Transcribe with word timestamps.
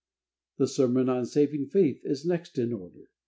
The 0.57 0.65
sermon 0.67 1.09
on 1.09 1.27
Saving 1.27 1.67
Faith 1.67 2.01
is 2.03 2.25
next 2.25 2.57
in 2.57 2.73
order. 2.73 3.11